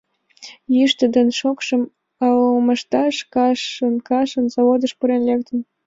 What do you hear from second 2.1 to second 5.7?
алмашташ кашын-кашын заводыш пурен лектыт.